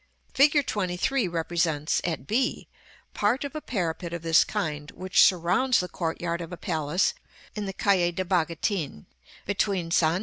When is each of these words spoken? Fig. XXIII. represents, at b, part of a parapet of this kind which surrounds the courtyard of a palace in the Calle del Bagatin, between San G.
Fig. 0.33 0.55
XXIII. 0.67 1.27
represents, 1.27 2.01
at 2.03 2.25
b, 2.25 2.67
part 3.13 3.43
of 3.43 3.55
a 3.55 3.61
parapet 3.61 4.13
of 4.13 4.23
this 4.23 4.43
kind 4.43 4.89
which 4.95 5.21
surrounds 5.23 5.79
the 5.79 5.87
courtyard 5.87 6.41
of 6.41 6.51
a 6.51 6.57
palace 6.57 7.13
in 7.53 7.67
the 7.67 7.73
Calle 7.73 8.11
del 8.11 8.25
Bagatin, 8.25 9.05
between 9.45 9.91
San 9.91 10.17
G. 10.19 10.19